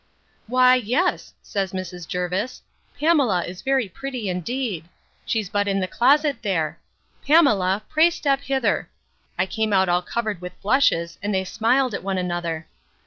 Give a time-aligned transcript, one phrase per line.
[0.47, 2.07] Why, yes, says Mrs.
[2.07, 2.63] Jervis,
[2.99, 4.89] Pamela is very pretty indeed;
[5.27, 8.89] she's but in the closet there:—Pamela, pray step hither.
[9.37, 12.65] I came out all covered with blushes, and they smiled at one another.